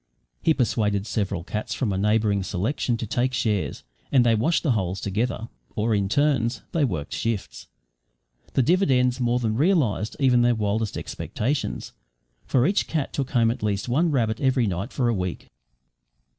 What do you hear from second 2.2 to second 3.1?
selection to